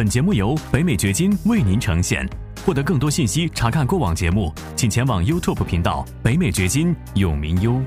[0.00, 2.26] 本节目由北美掘金为您呈现。
[2.64, 7.78] 获得更多信息，查看过往节目，请前往 YouTube 频道“北美掘金”永明优。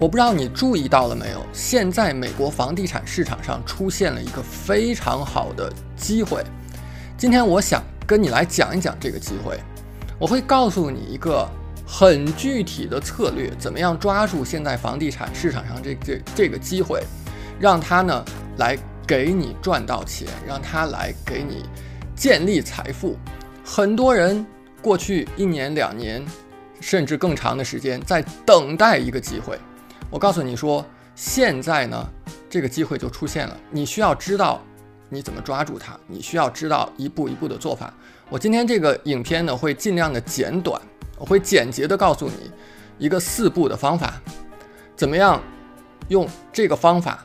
[0.00, 6.42] 我不知道你注意到了没有，现在美国房地产市场上出现了一个非常好的机会。
[7.16, 9.56] 今天我想跟你来讲一讲这个机会，
[10.18, 11.48] 我会告诉你一个
[11.86, 17.00] 很具体的策略，怎么样抓住现在房地产市场上这这这个机会，
[17.60, 18.24] 让它呢
[18.58, 18.76] 来
[19.10, 21.64] 给你赚到钱，让他来给你
[22.14, 23.16] 建立财富。
[23.64, 24.46] 很多人
[24.80, 26.24] 过去一年、两年，
[26.80, 29.58] 甚至更长的时间在等待一个机会。
[30.10, 32.08] 我告诉你说，现在呢，
[32.48, 33.56] 这个机会就出现了。
[33.68, 34.62] 你需要知道
[35.08, 37.92] 你怎么抓住它，你需要知道一步一步的做法。
[38.28, 40.80] 我今天这个影片呢，会尽量的简短，
[41.18, 42.48] 我会简洁的告诉你
[42.96, 44.22] 一个四步的方法，
[44.94, 45.42] 怎么样
[46.06, 47.24] 用这个方法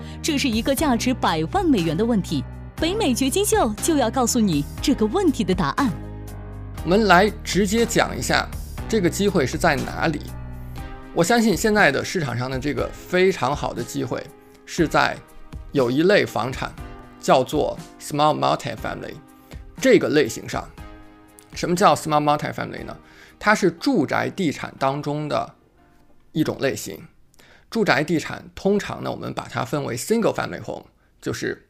[0.23, 2.43] 这是一个价值百万美元的问题。
[2.75, 5.91] 北美掘金秀就要告诉你这个问题的答案。
[6.83, 8.47] 我们来直接讲一下
[8.87, 10.21] 这个机会是在哪里。
[11.13, 14.23] 我相信现在的市场上的这个非常好的机会
[14.65, 15.17] 是在
[15.71, 16.71] 有一类房产
[17.19, 19.15] 叫做 small multi-family
[19.77, 20.67] 这个类型上。
[21.53, 22.95] 什么叫 small multi-family 呢？
[23.39, 25.55] 它是住宅地产当中的
[26.31, 26.99] 一种类型。
[27.71, 30.85] 住宅地产通常呢，我们把它分为 single family home，
[31.21, 31.69] 就是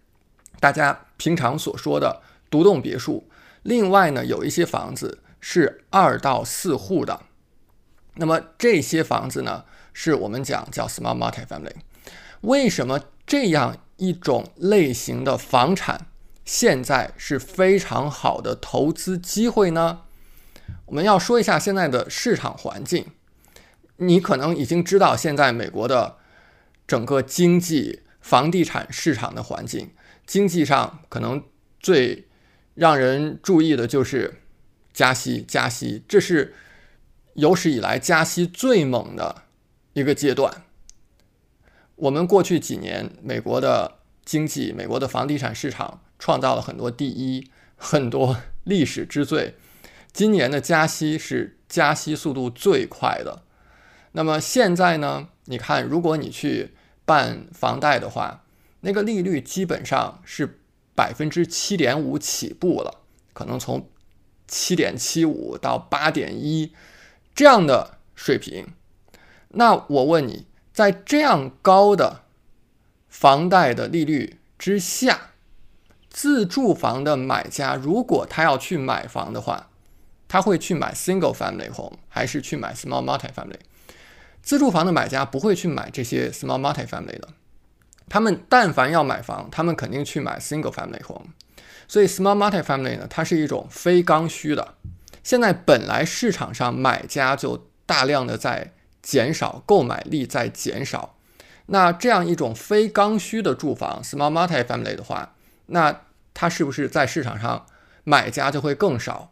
[0.59, 3.29] 大家平常所说的独栋别墅。
[3.61, 7.21] 另外呢，有一些房子是二到四户的，
[8.15, 11.75] 那么这些房子呢，是我们讲叫 small multi-family。
[12.41, 16.07] 为什么这样一种类型的房产
[16.43, 20.01] 现在是非常好的投资机会呢？
[20.87, 23.05] 我们要说一下现在的市场环境。
[24.01, 26.17] 你可能已经知道现在美国的
[26.85, 29.91] 整个经济、房地产市场的环境，
[30.25, 31.43] 经济上可能
[31.79, 32.27] 最。
[32.73, 34.41] 让人注意的就是
[34.93, 36.55] 加息，加息，这是
[37.33, 39.43] 有史以来加息最猛的
[39.91, 40.63] 一个阶段。
[41.97, 49.55] 我们过去几年，美国的经济、美国的房地产市场创造了很多第一，很多历史之最。
[50.13, 53.43] 今年的加息是加息速度最快的。
[54.11, 55.29] 那么现在呢？
[55.45, 56.73] 你看，如果你去
[57.05, 58.43] 办房贷的话，
[58.81, 60.57] 那个利率基本上是。
[60.93, 62.99] 百分之七点五起步了，
[63.33, 63.89] 可能从
[64.45, 66.73] 七点七五到八点一
[67.33, 68.67] 这样的水平。
[69.47, 72.23] 那我问你，在这样高的
[73.07, 75.31] 房贷的利率之下，
[76.09, 79.69] 自住房的买家如果他要去买房的话，
[80.27, 83.59] 他会去买 single family home 还是去买 small multi family？
[84.41, 87.29] 自住房的买家不会去买这些 small multi family 的。
[88.09, 91.27] 他们但凡要买房，他们肯定去买 single family home，
[91.87, 94.75] 所以 small multi-family 呢，它是一种非刚需的。
[95.23, 101.15] 现在本来市场上买家就大量的在减少，购买力在减少，
[101.67, 105.35] 那这样一种非刚需的住房 small multi-family 的话，
[105.67, 106.01] 那
[106.33, 107.65] 它是不是在市场上
[108.03, 109.31] 买家就会更少？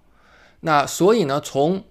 [0.62, 1.84] 那所以呢，从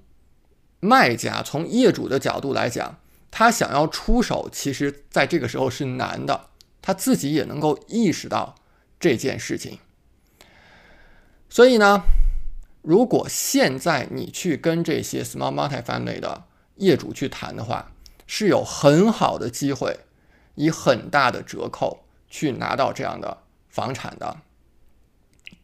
[0.81, 2.99] 卖家、从业主的角度来讲，
[3.31, 6.49] 他想要出手，其实在这个时候是难的。
[6.81, 8.55] 他自己也能够意识到
[8.99, 9.79] 这件事情，
[11.51, 12.03] 所以呢，
[12.81, 16.45] 如果现在你去跟这些 small multi-family 的
[16.77, 17.93] 业主去谈的话，
[18.27, 20.01] 是有很好的机会，
[20.55, 24.39] 以很大的折扣去拿到这样的房产的。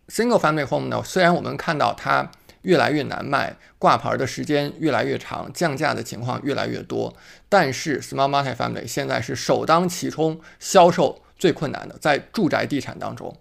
[0.09, 2.31] single family home 呢，虽然我们看到它。
[2.65, 7.15] 越来越难卖，挂牌的时间越来越长，降价的情况越来越多。
[7.49, 13.37] 但是，small multi-family 现在是首当其冲，销售最困难的，在住宅地产当中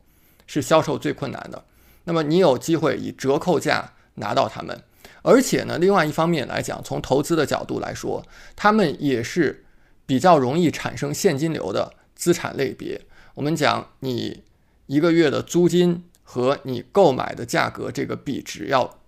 [0.45, 1.63] 是销售最困难的。
[2.03, 4.83] 那么，你有机会以折扣价拿到它们，
[5.21, 8.25] 而且呢，另外一方面来讲，从投资的角度来说，
[8.55, 9.65] 他们也是
[10.05, 13.01] 比较容易产生现金流的资产类别。
[13.35, 14.43] 我们讲，你
[14.87, 18.99] 一个月的租金和你购买的价格这个比值要。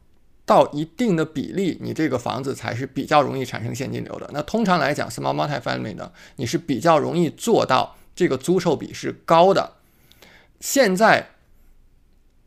[0.45, 4.29] 到一定的比例，你这个房子才是比较容易产生现金流的。
[4.31, 9.73] 那通常来讲，small multi-family 呢，你是比较容易做到这个租售比是高的。
[10.59, 11.29] 现在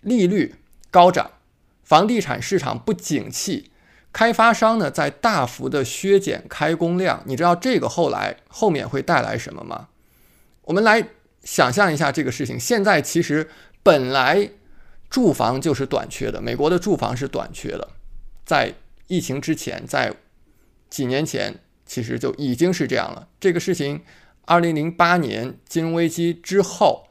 [0.01, 0.55] 利率
[0.91, 1.33] 高涨，
[1.83, 3.71] 房地产市场不景气，
[4.13, 7.23] 开发商呢在大幅的削减开工量。
[7.27, 9.89] 你知道这个后来后面会带来什么吗？
[10.63, 11.09] 我们来
[11.43, 12.61] 想象一下这个事情。
[12.61, 13.49] 现在其实
[13.83, 14.51] 本来
[15.11, 17.89] 住房就是短缺的，美国的住房是短缺的，
[18.45, 18.75] 在
[19.07, 20.15] 疫情之前，在
[20.91, 23.29] 几年前其实就已经是这样了。
[23.41, 24.03] 这个事情，
[24.45, 27.09] 二零零八年金融危机之后，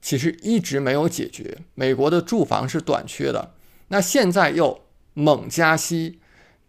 [0.00, 1.58] 其实一直没有解决。
[1.74, 3.54] 美国的住房是短缺的。
[3.88, 4.82] 那现在又
[5.12, 6.20] 猛加息，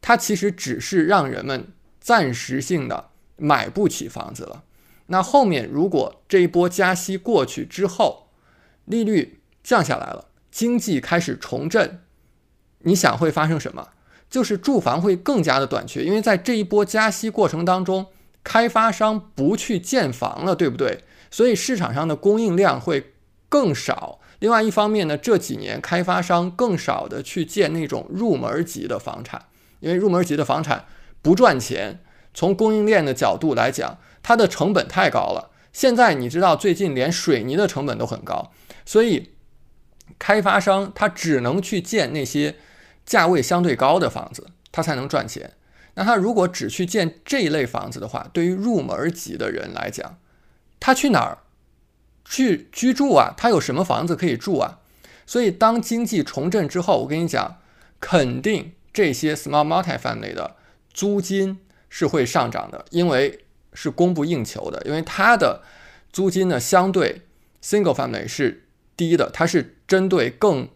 [0.02, 1.68] 它其实只是让人们
[2.00, 4.64] 暂时性的买不起房子了。
[5.08, 8.28] 那后面如果这一波加息过去之后，
[8.86, 12.02] 利率降下来了，经济开始重振，
[12.80, 13.88] 你想会发生什么？
[14.30, 18.08] 就是住房会更加的短缺，因为在这一波加息过程当中，
[18.44, 21.04] 开发商不去建房了，对不对？
[21.30, 23.14] 所以市场上的供应量会
[23.50, 24.20] 更少。
[24.40, 29.46] 另外一方面呢，这几年开发商更少的去建那种入门级的房产，
[29.80, 30.86] 因为入门级的房产
[31.22, 32.02] 不赚钱。
[32.34, 35.52] 从供应链的角度来讲，它的成本太高了。
[35.74, 38.52] 现在你知道，最近连水泥的成本都很高，
[38.86, 39.32] 所以
[40.18, 42.56] 开发商他只能去建那些
[43.06, 45.54] 价位相对高的房子，他才能赚钱。
[45.96, 50.18] 那他如果只去建这一类房子的话，对于入门级的人来讲，
[50.80, 51.40] 他去哪儿？
[52.24, 54.80] 去居住啊，他有什么房子可以住啊？
[55.26, 57.58] 所以当经济重振之后，我跟你讲，
[58.00, 60.56] 肯定这些 small multi-family 的
[60.94, 61.60] 租金
[61.90, 63.44] 是会上涨的，因为
[63.74, 64.82] 是供不应求的。
[64.86, 65.62] 因为它的
[66.14, 67.24] 租金呢，相对
[67.62, 68.66] single family 是
[68.96, 70.70] 低的，它是针对更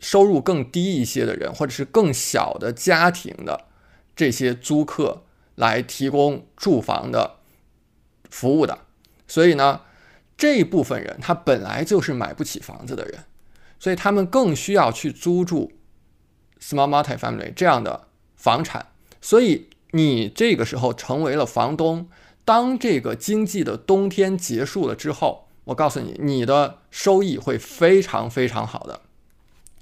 [0.00, 3.66] 收入更低一些的人，或者是更小的家庭的
[4.16, 5.22] 这些租客
[5.54, 7.36] 来提供住房的
[8.28, 8.80] 服务的。
[9.28, 9.82] 所以呢。
[10.34, 13.26] 这部分人，他本来就是买不起房子的人，
[13.78, 15.70] 所以他们更需要去租住
[16.58, 18.88] small multi-family 这样的房产。
[19.20, 22.08] 所以你这个时候成为了房东，
[22.44, 29.00] 当这个经济的冬天结束了之后，我告诉你，你的收益会非常非常好的。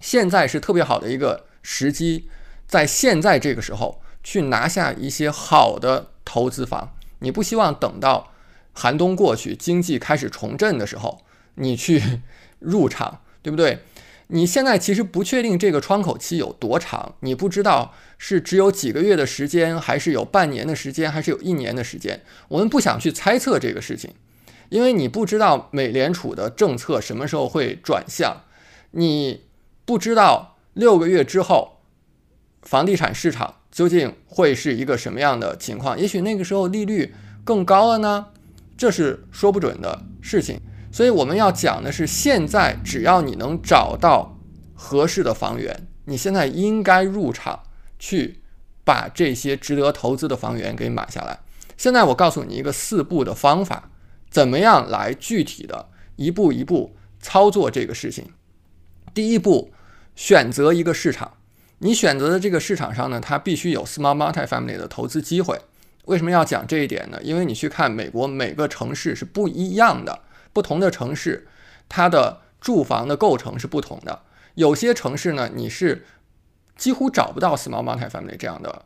[0.01, 2.29] 现在是特别好的一个时机，
[2.67, 8.33] 在现在这个时候去拿下一些好的投资房，你不希望等到。
[8.73, 11.23] 寒冬过去，经济开始重振的时候，
[11.57, 12.21] 你去
[12.61, 13.81] 入场，对不对？
[14.29, 22.23] 你现在其实不确定这个窗口期有多长，你不知道是只有几个月的时间，还是有半年的时间，还是有一年的时间。
[22.47, 24.15] 我们不想去猜测这个事情，
[24.71, 28.45] 因为你不知道美联储的政策什么时候会转向，
[28.93, 29.45] 你
[29.85, 31.83] 不知道六个月之后
[32.63, 35.99] 房地产市场究竟会是一个什么样的情况。
[35.99, 37.15] 也许那个时候利率
[37.45, 38.29] 更高了呢？
[38.77, 40.59] 这是说不准的事情，
[40.91, 44.39] 所以我们要讲的是，现在只要你能找到
[44.75, 47.61] 合适的房源，你现在应该入场
[47.99, 48.41] 去
[48.85, 51.41] 把这些值得投资的房源给买下来。
[51.77, 53.91] 现在我告诉你一个四步的方法，
[54.31, 58.33] 怎么样来具体的一步一步操作这个事情。
[59.13, 59.73] 第一步，
[60.15, 61.37] 选择一个市场，
[61.79, 65.61] 你选择的这个市场上呢，它必须有 small multi-family 的投资机会。
[66.05, 67.21] 为什么要讲这一点呢？
[67.23, 70.21] 因为你去看美国每个城市是不一样的，
[70.53, 71.49] 不同的城市
[71.89, 74.23] 它的住房的构成是不同的。
[74.55, 76.07] 有些城市呢，你是
[76.77, 78.85] 几乎找不到 small multi-family 这样的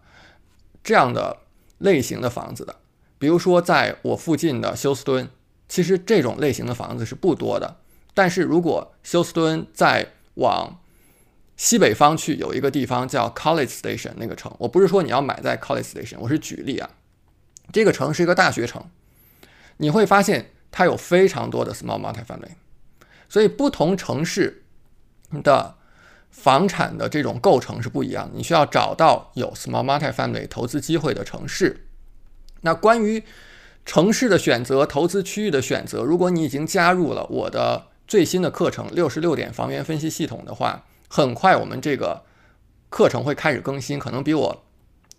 [0.83, 1.39] 这样的
[1.79, 2.77] 类型的房子的。
[3.25, 5.27] 比如说，在我附近的休斯敦，
[5.67, 7.79] 其实这种类型的房子是不多的。
[8.13, 10.79] 但是如果休斯敦再往
[11.57, 16.91] 西北方去，有一个地方叫 College Station 那个城，我不是说你要买在 College Station，我是举例啊。
[17.73, 18.85] 这个城是一个大学城，
[19.79, 22.57] 你会发现它有非常多的 small multi-family，
[23.31, 24.65] 所以不同城市
[25.43, 25.77] 的
[26.29, 28.37] 房产的这种构成是不一样的。
[28.37, 31.87] 你需要找到有 small multi-family 投资机会的城市。
[32.65, 33.23] 那关于
[33.87, 42.25] 城市的选择、投资区域的选择，如果你已经加入了我的最新的课程《六十六点房源分析系统》的话，很快我们这个
[42.91, 44.65] 课程会开始更新，可能比我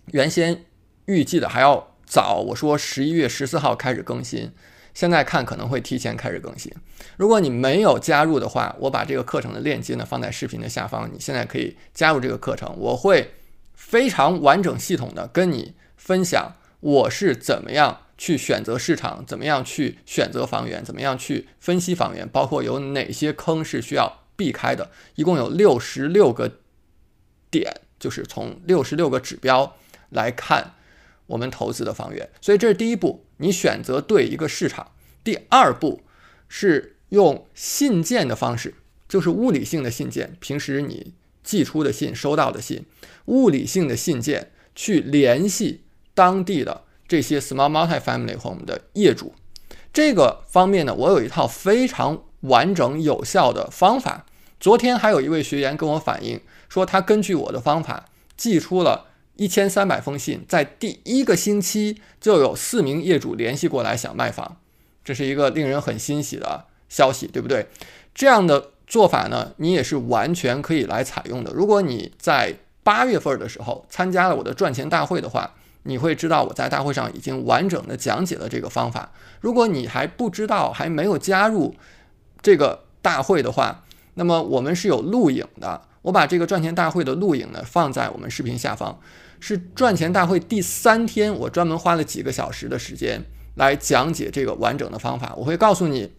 [0.08, 0.66] 原先
[1.06, 1.96] 预计的还要。
[2.08, 4.52] 早我说十一月十四号开始更新，
[4.94, 6.72] 现在看可能会提前开始更新。
[7.18, 12.72] 如果你没有加入的话，我把这个课程的链接呢放在视频的下方，你现在可以加入这个课程。
[12.78, 13.34] 我会
[13.74, 16.54] 非常完整系统的跟你分享
[16.86, 24.92] 我是怎么样去选择市场，怎么样去选择房源，怎么样去分析房源，包括有哪些坑是需要避开的。
[25.16, 26.60] 一共有六十六个
[27.50, 29.76] 点，就是从六十六个指标
[30.10, 30.76] 来看。
[31.28, 34.92] 我们投资的房源，所以这是第一步，你选择对一个市场。
[35.24, 36.04] 第二步
[36.48, 38.76] 是用信件的方式，
[39.10, 40.38] 就是物理性的信件。
[40.40, 42.86] 平时你寄出的信、收到的信，
[43.26, 45.85] 物理性的信件去联系
[46.16, 49.36] 当地的这些 small multi-family home 的业主。
[49.94, 54.26] 这个方面呢，我有一套非常完整有效的方法。
[54.60, 58.06] 昨天还有一位学员跟我反映说，他根据我的方法
[58.36, 59.06] 寄出了
[59.36, 64.58] 一千三百封信，在第一个星期就有四名业主联系过来想卖房，
[65.04, 67.68] 这是一个令人很欣喜的消息，对不对？
[68.16, 68.72] 这样的。
[68.88, 71.52] 做法呢，你也是完全可以来采用的。
[71.52, 75.56] 如果你在八月份的时候参加了我的赚钱大会的话，
[75.86, 79.12] 你会知道我在大会上已经完整的讲解了这个方法。
[79.40, 81.74] 如果你还不知道，还没有加入
[82.42, 83.84] 这个大会的话，
[84.16, 85.82] 那么我们是有录影的。
[86.02, 89.00] 我把这个赚钱大会的录影呢放在我们视频下方，
[89.40, 93.24] 是赚钱大会第三天，我专门花了几个小时的时间
[93.56, 95.34] 来讲解这个完整的方法。
[95.38, 96.12] 我会告诉你。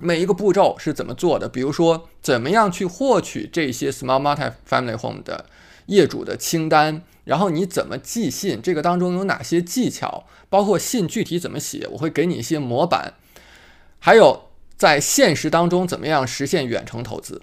[0.00, 1.48] 每一个步骤是怎么做的？
[1.48, 5.46] 比如说，怎么样去获取这些 small multi-family home 的
[5.88, 7.02] 业主的清单？
[7.24, 8.62] 然后你怎么寄信？
[8.62, 10.24] 这个当中有哪些技巧？
[10.48, 11.86] 包括信具体怎么写？
[11.92, 13.12] 我会给你一些模板。
[13.98, 17.42] 还有在现实当中怎么样实现远程投资？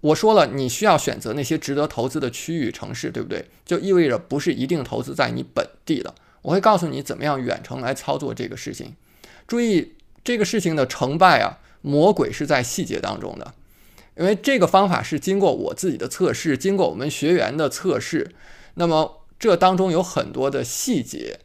[0.00, 3.48] 我说了，你需要选择那些值得投资的区域城市，对不对？
[3.64, 6.14] 就意味着不是一定投资在你本地的。
[6.42, 8.94] 我会告诉你怎么样远程来操作这个事情。
[9.46, 11.58] 注意这个事情的成败啊！
[11.80, 13.54] 魔鬼是在细节当中的，
[14.18, 18.32] 因为这个方法是经过我自己的测试，经过我们学员的测试，
[18.74, 21.38] 那么这当中有很多的细节，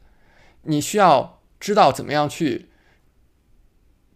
[0.64, 2.70] 你需要知道怎么样去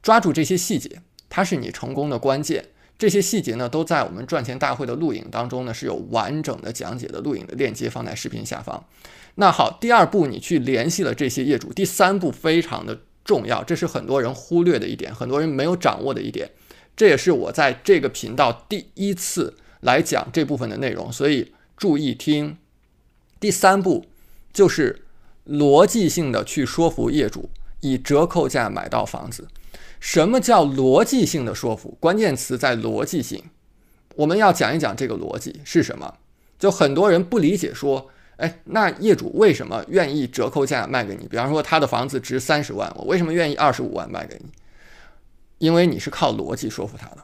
[0.01, 2.69] 抓住这些细节，它是你成功的关键。
[2.97, 8.83] 这些细节呢，都在我们赚钱大会的录影当中呢，是有完整的讲解的录影的链接放在视频下方。
[9.35, 13.01] 那好，第二步你去联系了这些业主，第三步非常的。
[13.23, 16.49] 重要，这是很多人忽略的一点，很多人没有掌握的一点。
[16.97, 22.57] 这也是我在这个频道第一次来讲这部分的内容，所以注意听。
[23.39, 24.07] 第三步
[24.51, 25.03] 就是
[25.47, 27.49] 逻辑性的去说服业主
[27.81, 29.47] 以折扣价买到房子。
[29.99, 31.95] 什么叫逻辑性的说服？
[31.99, 33.43] 关键词在逻辑性。
[34.15, 36.15] 我们要讲一讲这个逻辑是什么。
[36.59, 38.09] 就很多人不理解说。
[38.37, 41.27] 哎，那业主为什么愿意折扣价卖给你？
[41.27, 44.51] 比方说他的房子值三十万，我为什么愿意二十五万卖给你？
[45.57, 47.17] 因为你是靠逻辑说服他的。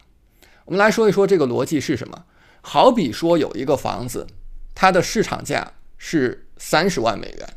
[0.66, 2.26] 我们来说一说这个逻辑是什么。
[2.62, 4.26] 好比说有一个房子，
[4.74, 7.50] 它的市场价是三十万美元，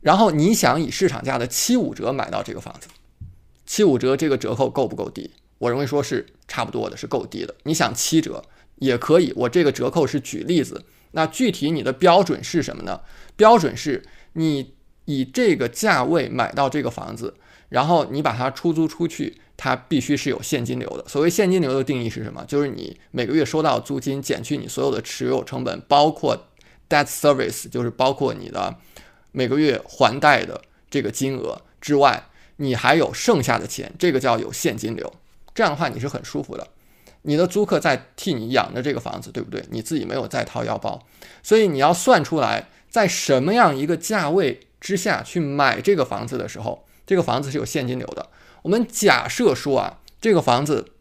[0.00, 2.88] 然后你想以市场价的七五折买到这个房子，
[3.64, 5.30] 七五折这个折扣够不够低？
[5.56, 7.54] 我认为说是差不多的，是够低的。
[7.62, 8.44] 你想七折
[8.76, 10.84] 也可以，我这个折扣是举例子。
[11.12, 13.00] 那具体你的标准是什么呢？
[13.36, 14.74] 标准是你
[15.06, 17.34] 以这个价位买到这个房子，
[17.70, 21.06] 然后你把它出租出去，它必须是有现金流的。
[21.06, 22.42] 所谓现金流的定义是什么？
[22.48, 26.46] 就是你每个月收到租金减去你所有的持有成本，包括
[26.88, 28.74] debt service，就是包括你的
[29.32, 32.24] 每个月还贷的这个金额之外，
[32.56, 35.12] 你还有剩下的钱，这个叫有现金流。
[35.54, 36.66] 这样的话你是很舒服的。
[37.22, 39.62] 你的租客在替你养着这个房子，对不对？
[39.68, 41.06] 你自己没有再掏腰包，
[41.42, 48.28] 所以你要算出来，在什么样一个价位之下去买这个房子的时候，这个房子是有现金流的。
[48.62, 50.92] 我们假设说啊，这个房子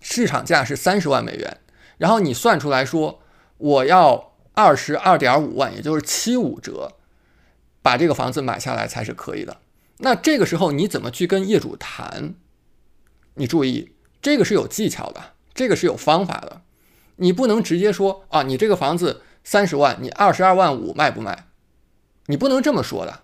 [0.00, 1.58] 市场价是三十万美元，
[1.98, 3.20] 然后你算出来说
[3.58, 6.92] 我要二十二点五万，也就是七五折，
[7.82, 9.56] 把这个房子买下来才是可以的。
[9.98, 12.34] 那这个时候你怎么去跟业主谈？
[13.34, 13.90] 你注意，
[14.22, 15.32] 这个是有技巧的。
[15.52, 16.62] 这个是有方法的，
[17.16, 21.48] 你不能直接说啊，你这个房子三十万，你二十二万五卖不卖？
[22.26, 23.22] 你不能这么说的，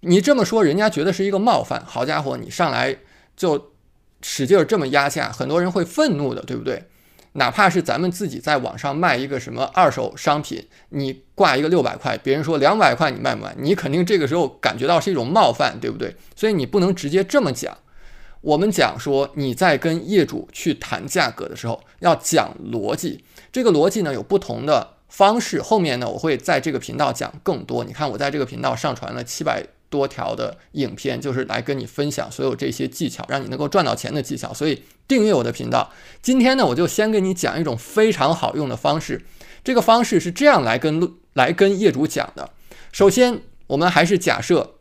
[0.00, 1.84] 你这么说人家觉得是一个冒犯。
[1.86, 2.96] 好家伙，你上来
[3.36, 3.72] 就
[4.22, 6.84] 使劲儿这么压价，很多人会愤怒的，对不对？
[7.34, 13.54] 哪怕是咱们自己在网上卖一个什么二手商品，你挂一个六百块，别人说两百块，你卖不卖？
[13.56, 16.16] 你肯定这个时候感觉到是一种冒犯，对不对？
[16.34, 17.78] 所以你不能直接这么讲。
[18.40, 23.22] 我们讲说，你在跟业主去谈价格的时候，要讲逻辑。
[23.52, 25.62] 这个逻辑呢，有不同的方式。
[25.62, 27.84] 后面呢，我会在这个频道讲更多。
[27.84, 34.54] 你看，我在这个频道上传了七百多条的影片，就是来跟你分享所有这些技巧，让你能够赚到钱的技巧。
[34.54, 35.92] 所以订阅我的频道。
[36.22, 39.20] 今天呢，我就先给你讲一种非常好用的方式。
[39.62, 42.48] 这个方式是这样来跟来跟业主讲的。
[42.90, 44.76] 首先，我们还是假设。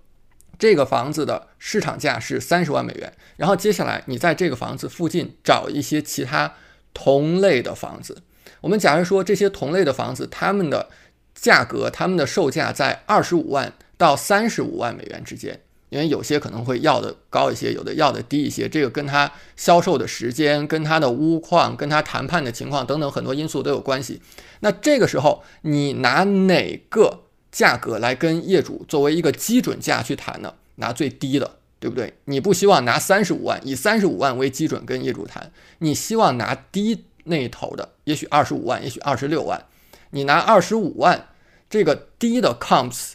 [0.58, 6.54] 这个房子的市场价是三十万美元，然后接下来你在这个房子附近找一些其他
[6.94, 8.24] 同类的房子。
[8.60, 10.90] 我们假如说这些同类的房子，它们的
[11.34, 24.22] 价格、它们的售价在二十五万到三十五万美元之间，因为有些可能会要的高一些，有的要的低一些，这个跟他销售的时间、跟他的屋况、跟他谈判的情况等等很多因素都有关系。
[24.62, 30.54] 那这个时候，你拿哪个价格来跟业主作为一个基准价去谈呢？
[30.76, 32.14] 拿最低的，对不对？
[32.24, 39.66] 你不希望拿三十五万，以三十五万为基准跟业主谈，你希望拿低那一头的，也许二十五万，也许二十六万，
[40.12, 41.28] 你拿二十五万
[41.70, 43.14] 这个低的 comps，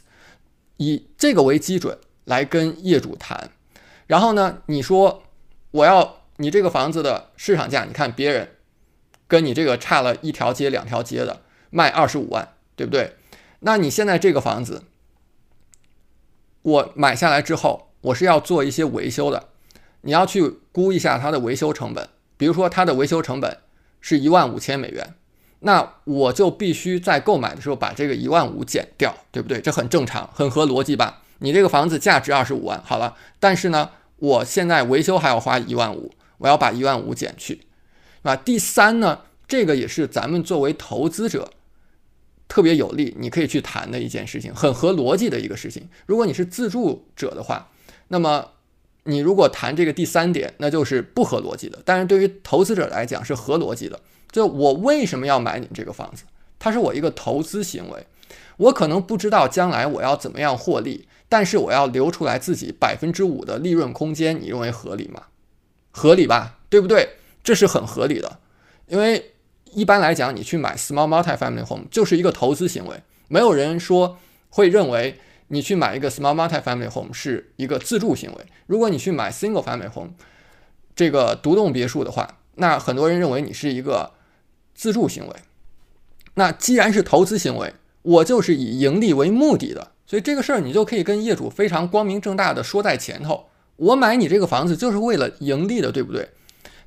[0.78, 1.98] 以这个为基准。
[2.26, 3.50] 来跟业主谈，
[4.06, 5.24] 然后呢，你说
[5.72, 8.56] 我要你这个房子的市场价，你看别人
[9.28, 13.16] 跟你这个差了一条街两条街的卖二十五万，对不对？
[13.60, 14.84] 那你现在这个房子，
[16.62, 19.50] 我买下来之后，我是要做一些维修的，
[20.00, 23.58] 你要去估一下它的维修成本，比如说它的维修成本
[24.00, 25.14] 是一万五千美元，
[25.66, 29.60] 那我就必须在购买的时候把这个一万五减掉，对不对？
[29.60, 31.22] 这很正常，很合逻辑吧？
[31.38, 37.60] 你这个房子价值二十五万，好了，但是呢，我现在维修还要花一万五，我要把一万五减去，是
[38.22, 38.36] 吧？
[38.36, 41.50] 第三呢，这个也是咱们作为投资者
[42.46, 45.88] 特别有利，你可以去谈的一件事情，很合逻辑的一个事情。
[46.06, 47.70] 如果你是自住者的话，
[48.08, 48.50] 那么
[49.04, 51.78] 你如果谈这个第三点，那就是不合逻辑的。
[51.84, 56.24] 但是对于投资者来讲是合逻辑的，就我为什么要买你这个房子？
[56.58, 58.06] 它是我一个投资行为，
[58.56, 61.06] 我可能不知道将来我要怎么样获利。
[61.26, 65.24] 但是我要留出来自己百分之五的利润空间，你认为合理吗？
[65.90, 67.16] 合理吧，对不对？
[67.42, 68.38] 这是很合理的，
[68.86, 69.32] 因为
[69.72, 74.18] 一般来讲，你去买 small multi-family home 就是一个投资行为，没有人说
[74.50, 78.46] 会认为你去买一个 small multi-family home 是一个自住行为。
[78.66, 80.12] 如果你去买 single family home
[80.96, 84.12] 这个独栋别墅的话，那很多人认为你是一个
[84.74, 85.34] 自住行为。
[86.34, 89.92] 那既然是投资行为，我就是以盈利为目的的。
[90.06, 93.46] 所以这个事儿你就可以跟业主非常光明正大的说在前头，
[93.76, 96.30] 我买你这个房子就是为了盈利的，对不对？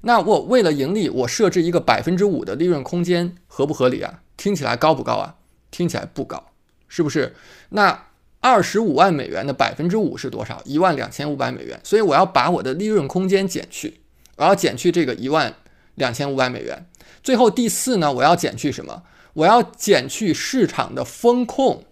[0.02, 4.22] 那我为了盈利，我设置一个百分之五的利润空间，合不合理啊？
[4.38, 5.36] 听起来高不高啊？
[5.72, 6.52] 听起来不高，
[6.88, 7.36] 是不是？
[7.70, 8.07] 那
[8.48, 10.62] 二十五万美元的百分之五是多少？
[10.64, 11.80] 一万两千五百美元。
[11.84, 14.00] 所以我要把我的利润空间减去，
[14.38, 15.54] 我要减去这个一万
[15.96, 16.86] 两千五百美元。
[17.22, 19.04] 最后第四呢，我要减去什么？
[19.34, 21.84] 我要减去市场的风控。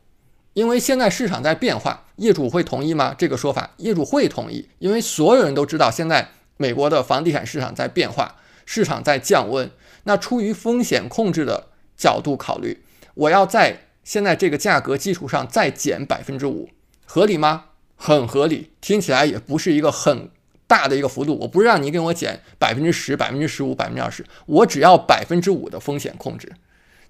[0.53, 3.13] 因为现在市场在变化，业主会同意吗？
[3.17, 9.69] 这个说法，业主会同意，因为所有人都知道，现在美国的房地产市场在变化，市场在降温。
[10.05, 12.83] 那出于风险控制的角度考虑，
[13.15, 16.69] 我要在现在这个价格基础上再减百分之五，
[17.05, 17.65] 合理吗？
[17.97, 20.29] 很合理，听起来也不是一个很
[20.67, 21.35] 大的一个幅度。
[21.39, 26.53] 我不是让你给我减百分之十、百分之十五、百分之二十，我只要百分之五的风险控制，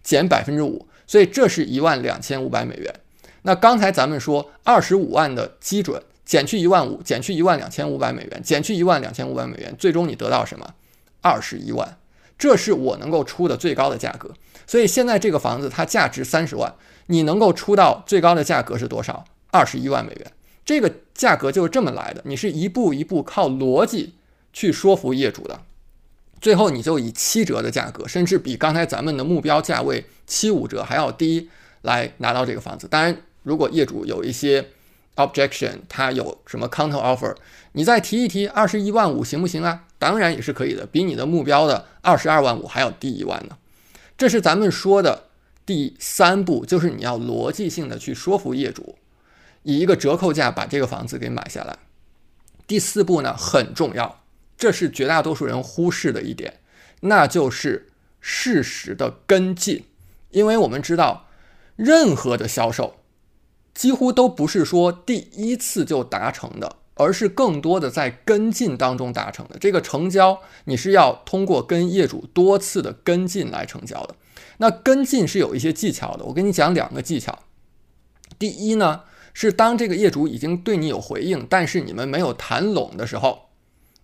[0.02, 2.96] 减百分之五，所以这是一万两千五百美元。
[3.42, 10.74] 那刚才咱们说二十五万的基准减去一万五，减去一万两千五百美元，减去一万两千五百美元，最终你得到什么？
[11.22, 11.98] 二十一万，
[12.38, 14.32] 这是我能够出的最高的价格。
[14.67, 16.73] 所以现在这个房子它价值三十万，
[17.08, 19.25] 你能够出到最高的价格是多少？
[19.51, 20.32] 二十一万美元。
[20.65, 24.15] 这个价格就是这么来的，你是一步一步靠逻辑
[24.51, 25.62] 去说服业主的，
[26.41, 31.49] 最后你就以七折的价格，甚至比刚才咱们的目标价位七五折还要低
[31.82, 32.88] 来拿到这个房子。
[32.88, 33.15] 当然。
[33.45, 34.69] 如果业主有一些
[35.17, 37.36] objection，他有什么 counter offer，
[37.73, 39.84] 你再提一提，二十一万五行不行啊？
[39.99, 43.56] 当然也是可以的，比你的目标的二十二万五还要低一万呢。
[44.17, 45.25] 这是咱们说的
[45.65, 48.97] 第三步，就是你要逻辑性的去说服业主，
[49.63, 51.80] 以一个折扣价把这个房子给买下来。
[52.67, 54.23] 第四步呢很重要，
[54.58, 56.60] 这是绝大多数人忽视的一点，
[57.01, 59.86] 那就是事实的跟进，
[60.32, 61.28] 因为我们知道
[61.75, 62.95] 任何的销售。
[63.73, 69.58] 几乎都不是说第一次就达成的，而是更多的在跟进当中达成的。
[69.60, 74.16] 这个成交你是要通过跟业主多次的跟进来成交的。
[74.58, 77.40] 那跟进是有一些技巧的，我跟你讲两个技巧。
[78.40, 79.02] 第一呢，
[79.34, 83.50] 是当这个业主已经对你有回应，但是你们没有谈拢的时候，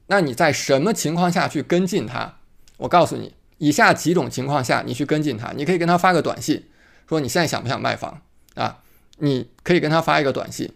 [0.07, 2.37] 那你在什么情况下去跟进他？
[2.77, 6.65] 我告诉你，以下几种情况下你去跟进他，你可以跟他发个短信，
[7.07, 8.21] 说你现在想不想卖房
[8.55, 8.79] 啊？
[9.19, 10.73] 你可以跟他发一个短信，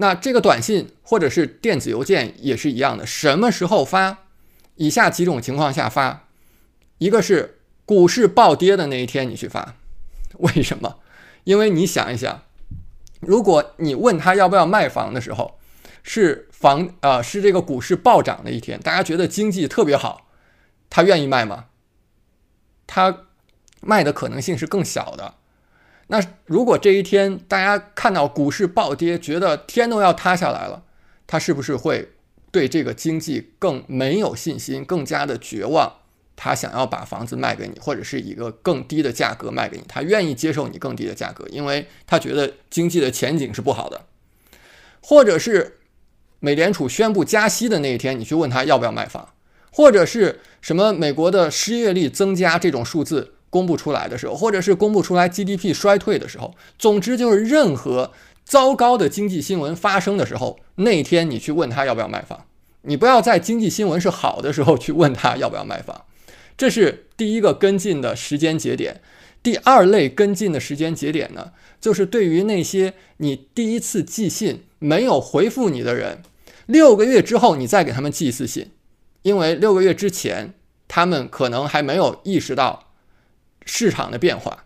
[0.00, 3.04] 那这个短信或者是电子邮件也是一样的。
[3.04, 4.18] 什么时候发？
[4.76, 6.28] 以下几种情况下发：
[6.98, 9.74] 一个是股市暴跌的那一天你去发，
[10.38, 11.00] 为什么？
[11.42, 12.42] 因为你想一想，
[13.20, 15.58] 如果你问他要不要卖房的时候，
[16.04, 20.28] 是房啊是这个股市暴涨的一天，大家觉得经济特别好，
[20.88, 21.66] 他愿意卖吗？
[22.86, 23.24] 他
[23.80, 25.34] 卖的可能性是更小的。
[26.08, 30.82] 那如果这一天大家看到股市暴跌，觉得天都要塌下来了，
[31.26, 32.10] 他是不是会
[32.50, 35.92] 对这个经济更没有信心，更加的绝望？
[36.34, 44.02] 他想要把房子卖给你，或者是一个更低的价格卖给你，他愿意接受你更低的价格，因为他觉得经济的前景是不好的。
[45.00, 45.78] 或者是
[46.38, 49.28] 美联储宣布加息的那一天，你去问他要不要卖房，
[49.72, 58.12] 或者是什么美国的失业率增加这种数字公布出来的时候，或者是公布出来 GDP 衰退的时候，总之就是任何
[58.44, 62.44] 糟糕的经济新闻发生的时候，那天你去问他要不要卖房，
[62.82, 66.04] 你不要在经济新闻是好的时候去问他要不要卖房。
[66.56, 69.00] 这是第一个跟进的时间节点，
[69.42, 76.22] 第二类跟进的时间节点呢，就是对于那些你第一次寄信没有回复你的人，
[76.66, 78.72] 六个月之后你再给他们寄一次信，
[79.22, 80.54] 因为六个月之前
[80.88, 82.87] 他们可能还没有意识到
[83.68, 84.64] 市场的变化，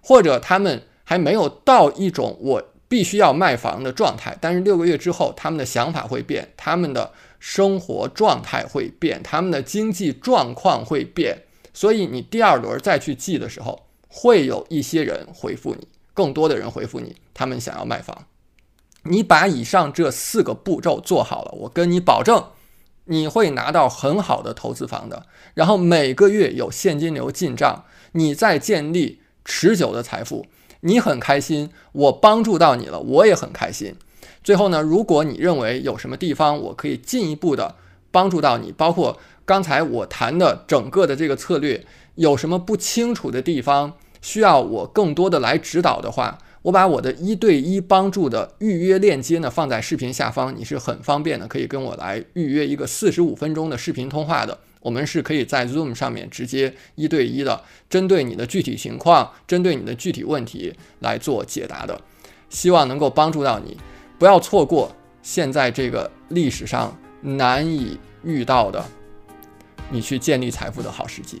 [0.00, 7.12] 或者他们还没有到一种我必须要卖房的状态，但是六个月之后他们的想法会变，他们的。
[7.38, 18.26] 生活状态会变，他们的经济状况会变，所以你第二轮再去记的时候，会有一些人回复你，更多的人回复你，他们想要卖房。
[19.02, 22.42] 你把以上这四个步骤做好了，我跟你保证，
[23.06, 30.46] 你会拿到很好的投资房的，然后每个月有现金流进账，你在建立持久的财富，
[30.80, 33.94] 你很开心，我帮助到你了，我也很开心。
[34.42, 37.74] 最后呢，如果你认为有什么地方我可以进一步的
[38.10, 41.84] 帮助到你，包括刚才我谈的整个的这个策略
[42.16, 54.58] 有什么不清楚的地方，需要我更多的来指导的话，我把我的一对一帮助的预约链接呢放在视频下方，你是很方便的，可以跟我来预约一个四十五分钟的视频通话的。
[54.80, 62.00] 我们是可以在 Zoom 上面直接一对一的，针对你的具体情况，针对你的具体问题来做解答的，
[62.50, 63.76] 希望能够帮助到你。
[64.18, 68.84] 不要错过现在这个历史上难以遇到的，
[69.88, 71.40] 你去建立财富的好时机。